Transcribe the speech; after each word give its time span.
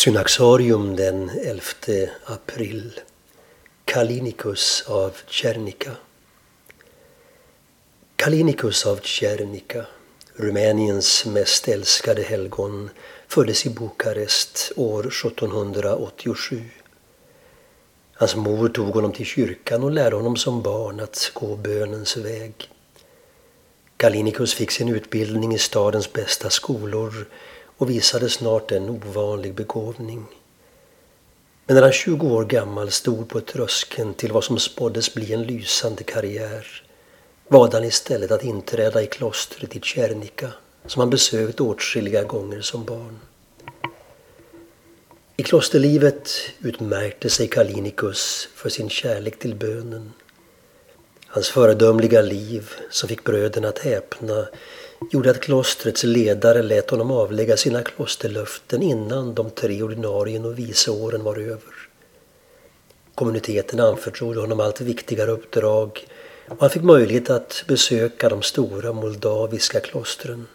Synaxarium 0.00 0.96
den 0.96 1.30
11 1.44 2.10
april. 2.24 3.00
Kalinikus 3.84 4.84
av 4.88 5.16
Tjernika. 5.26 5.90
Kalinikus 8.16 8.86
av 8.86 9.00
Tjernika, 9.02 9.86
Rumäniens 10.34 11.26
mest 11.26 11.68
älskade 11.68 12.22
helgon, 12.22 12.90
föddes 13.28 13.66
i 13.66 13.70
Bukarest 13.70 14.72
år 14.76 15.06
1787. 15.06 16.62
Hans 18.14 18.36
mor 18.36 18.68
tog 18.68 18.94
honom 18.94 19.12
till 19.12 19.26
kyrkan 19.26 19.84
och 19.84 19.90
lärde 19.90 20.16
honom 20.16 20.36
som 20.36 20.62
barn 20.62 21.00
att 21.00 21.30
gå 21.34 21.56
bönens 21.56 22.16
väg. 22.16 22.70
Kalinikus 23.96 24.54
fick 24.54 24.70
sin 24.70 24.88
utbildning 24.88 25.54
i 25.54 25.58
stadens 25.58 26.12
bästa 26.12 26.50
skolor 26.50 27.26
och 27.80 27.90
visade 27.90 28.28
snart 28.28 28.72
en 28.72 28.90
ovanlig 28.90 29.54
begåvning. 29.54 30.26
Men 31.66 31.74
när 31.74 31.82
han 31.82 31.92
20 31.92 32.26
år 32.26 32.44
gammal 32.44 32.90
stod 32.90 33.28
på 33.28 33.40
tröskeln 33.40 34.14
till 34.14 34.32
vad 34.32 34.44
som 34.44 34.58
spåddes 34.58 35.14
bli 35.14 35.32
en 35.32 35.42
lysande 35.42 36.02
karriär 36.02 36.82
valde 37.48 37.76
han 37.76 37.84
istället 37.84 38.30
att 38.30 38.44
inträda 38.44 39.02
i 39.02 39.06
klostret 39.06 39.76
i 39.76 39.80
Tjernika 39.80 40.52
som 40.86 41.00
han 41.00 41.10
besökt 41.10 41.60
åtskilliga 41.60 42.24
gånger 42.24 42.60
som 42.60 42.84
barn. 42.84 43.18
I 45.36 45.42
klosterlivet 45.42 46.30
utmärkte 46.58 47.30
sig 47.30 47.48
Kalinikus 47.48 48.48
för 48.54 48.68
sin 48.68 48.88
kärlek 48.88 49.38
till 49.38 49.54
bönen. 49.54 50.12
Hans 51.32 51.48
föredömliga 51.48 52.22
liv, 52.22 52.70
som 52.90 53.08
fick 53.08 53.24
bröderna 53.24 53.68
att 53.68 53.78
häpna, 53.78 54.48
gjorde 55.10 55.30
att 55.30 55.40
klostrets 55.40 56.04
ledare 56.04 56.62
lät 56.62 56.90
honom 56.90 57.10
avlägga 57.10 57.56
sina 57.56 57.82
klosterlöften 57.82 58.82
innan 58.82 59.34
de 59.34 59.50
tre 59.50 59.82
ordinarie 59.82 60.38
och 60.40 61.24
var 61.24 61.36
över. 61.38 61.74
Kommuniteten 63.14 63.80
anförtrodde 63.80 64.40
honom 64.40 64.60
allt 64.60 64.80
viktigare 64.80 65.30
uppdrag 65.30 66.06
och 66.48 66.60
han 66.60 66.70
fick 66.70 66.82
möjlighet 66.82 67.30
att 67.30 67.64
besöka 67.68 68.28
de 68.28 68.42
stora 68.42 68.92
moldaviska 68.92 69.80
klostren. 69.80 70.46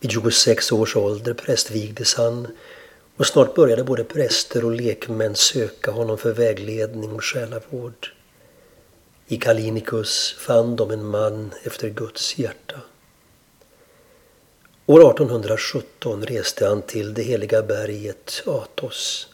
Vid 0.00 0.10
26 0.10 0.72
års 0.72 0.96
ålder 0.96 1.34
prästvigdes 1.34 2.14
han 2.14 2.46
och 3.16 3.26
snart 3.26 3.54
började 3.54 3.84
både 3.84 4.04
präster 4.04 4.64
och 4.64 4.72
lekmän 4.72 5.34
söka 5.34 5.90
honom 5.90 6.18
för 6.18 6.32
vägledning 6.32 7.12
och 7.12 7.24
själavård. 7.24 8.12
I 9.30 9.36
Kalinikus 9.36 10.34
fann 10.38 10.76
de 10.76 10.90
en 10.90 11.04
man 11.04 11.54
efter 11.62 11.88
Guds 11.88 12.38
hjärta. 12.38 12.80
År 14.86 15.00
1817 15.00 16.26
reste 16.26 16.66
han 16.66 16.82
till 16.82 17.14
det 17.14 17.22
heliga 17.22 17.62
berget 17.62 18.42
Athos. 18.46 19.28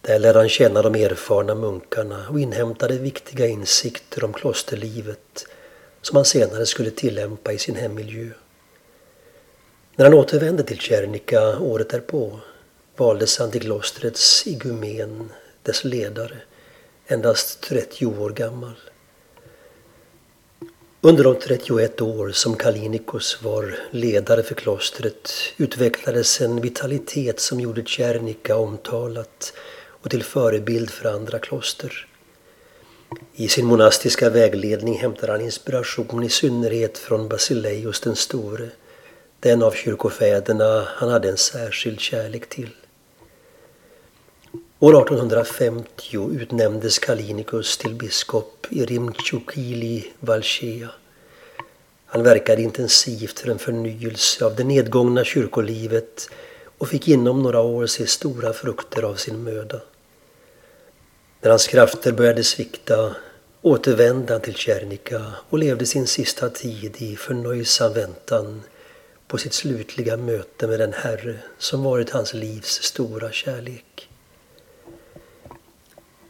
Där 0.00 0.18
lärde 0.18 0.38
han 0.38 0.48
känna 0.48 0.82
de 0.82 0.94
erfarna 0.94 1.54
munkarna 1.54 2.28
och 2.28 2.40
inhämtade 2.40 2.98
viktiga 2.98 3.46
insikter 3.46 4.24
om 4.24 4.32
klosterlivet 4.32 5.46
som 6.02 6.16
han 6.16 6.24
senare 6.24 6.66
skulle 6.66 6.90
tillämpa 6.90 7.52
i 7.52 7.58
sin 7.58 7.76
hemmiljö. 7.76 8.30
När 9.96 10.04
han 10.04 10.14
återvände 10.14 10.62
till 10.62 10.78
Tjernika 10.78 11.58
året 11.58 11.90
därpå 11.90 12.40
valdes 12.96 13.38
han 13.38 13.50
till 13.50 13.62
klostrets 13.62 14.46
igumen, 14.46 15.32
dess 15.62 15.84
ledare, 15.84 16.36
endast 17.12 17.60
30 17.60 18.06
år 18.06 18.30
gammal. 18.30 18.74
Under 21.00 21.24
de 21.24 21.34
31 21.34 22.00
år 22.00 22.30
som 22.30 22.56
Kalinikus 22.56 23.42
var 23.42 23.74
ledare 23.90 24.42
för 24.42 24.54
klostret 24.54 25.32
utvecklades 25.56 26.40
en 26.40 26.60
vitalitet 26.60 27.40
som 27.40 27.60
gjorde 27.60 27.84
Tjernika 27.84 28.56
omtalat 28.56 29.52
och 30.02 30.10
till 30.10 30.22
förebild 30.22 30.90
för 30.90 31.08
andra 31.08 31.38
kloster. 31.38 32.06
I 33.34 33.48
sin 33.48 33.66
monastiska 33.66 34.30
vägledning 34.30 34.98
hämtar 34.98 35.28
han 35.28 35.40
inspiration 35.40 36.22
i 36.22 36.28
synnerhet 36.28 36.98
från 36.98 37.28
Basileios 37.28 38.00
den 38.00 38.16
store, 38.16 38.68
den 39.40 39.62
av 39.62 39.72
kyrkofäderna 39.72 40.88
han 40.88 41.08
hade 41.08 41.28
en 41.28 41.36
särskild 41.36 42.00
kärlek 42.00 42.48
till. 42.48 42.70
År 44.82 45.02
1850 45.02 46.40
utnämndes 46.40 46.98
Kalinikus 46.98 47.78
till 47.78 47.94
biskop 47.94 48.66
i 48.70 48.84
Rimtjukili 48.84 50.12
Valchea. 50.20 50.88
Han 52.06 52.22
verkade 52.22 52.62
intensivt 52.62 53.38
för 53.38 53.50
en 53.50 53.58
förnyelse 53.58 54.44
av 54.44 54.56
det 54.56 54.64
nedgångna 54.64 55.24
kyrkolivet 55.24 56.30
och 56.78 56.88
fick 56.88 57.08
inom 57.08 57.42
några 57.42 57.60
år 57.60 57.86
se 57.86 58.06
stora 58.06 58.52
frukter 58.52 59.02
av 59.02 59.14
sin 59.14 59.42
möda. 59.42 59.80
När 61.40 61.50
hans 61.50 61.66
krafter 61.66 62.12
började 62.12 62.44
svikta 62.44 63.16
återvände 63.60 64.32
han 64.32 64.42
till 64.42 64.54
Tjernika 64.54 65.22
och 65.50 65.58
levde 65.58 65.86
sin 65.86 66.06
sista 66.06 66.50
tid 66.50 66.94
i 66.98 67.16
förnöjsam 67.16 67.92
väntan 67.92 68.62
på 69.26 69.38
sitt 69.38 69.52
slutliga 69.52 70.16
möte 70.16 70.66
med 70.66 70.78
den 70.78 70.92
Herre 70.92 71.36
som 71.58 71.82
varit 71.82 72.10
hans 72.10 72.34
livs 72.34 72.82
stora 72.82 73.32
kärlek. 73.32 74.08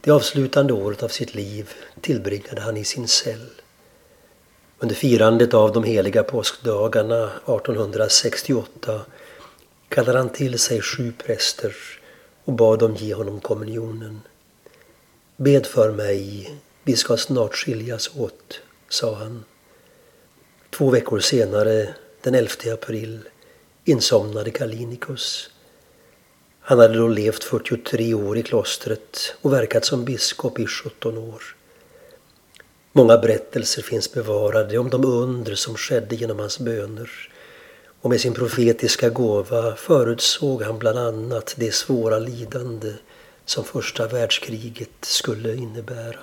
Det 0.05 0.11
avslutande 0.11 0.73
året 0.73 1.03
av 1.03 1.07
sitt 1.07 1.35
liv 1.35 1.69
tillbringade 2.01 2.61
han 2.61 2.77
i 2.77 2.83
sin 2.83 3.07
cell. 3.07 3.49
Under 4.79 4.95
firandet 4.95 5.53
av 5.53 5.71
de 5.71 5.83
heliga 5.83 6.23
påskdagarna 6.23 7.25
1868 7.25 9.01
kallade 9.89 10.17
han 10.17 10.29
till 10.29 10.59
sig 10.59 10.81
sju 10.81 11.13
präster 11.25 11.75
och 12.43 12.53
bad 12.53 12.79
dem 12.79 12.95
ge 12.95 13.13
honom 13.13 13.39
kommunionen. 13.39 14.21
Bed 15.37 15.65
för 15.65 15.91
mig, 15.91 16.51
vi 16.83 16.95
ska 16.95 17.17
snart 17.17 17.55
skiljas 17.55 18.11
åt, 18.15 18.61
sa 18.89 19.15
han. 19.15 19.43
Två 20.69 20.89
veckor 20.89 21.19
senare, 21.19 21.95
den 22.21 22.35
11 22.35 22.51
april, 22.73 23.19
insomnade 23.85 24.51
Kalinikus. 24.51 25.49
Han 26.65 26.79
hade 26.79 26.97
då 26.97 27.07
levt 27.07 27.43
43 27.43 28.13
år 28.13 28.37
i 28.37 28.43
klostret 28.43 29.35
och 29.41 29.53
verkat 29.53 29.85
som 29.85 30.05
biskop 30.05 30.59
i 30.59 30.67
17 30.67 31.17
år. 31.17 31.43
Många 32.91 33.17
berättelser 33.17 33.81
finns 33.81 34.13
bevarade 34.13 34.77
om 34.77 34.89
de 34.89 35.05
under 35.05 35.55
som 35.55 35.75
skedde 35.75 36.15
genom 36.15 36.39
hans 36.39 36.59
böner 36.59 37.09
och 38.01 38.09
med 38.09 38.21
sin 38.21 38.33
profetiska 38.33 39.09
gåva 39.09 39.75
förutsåg 39.75 40.61
han 40.63 40.79
bland 40.79 40.99
annat 40.99 41.55
det 41.57 41.73
svåra 41.73 42.19
lidande 42.19 42.93
som 43.45 43.63
första 43.63 44.07
världskriget 44.07 44.89
skulle 45.01 45.55
innebära. 45.55 46.19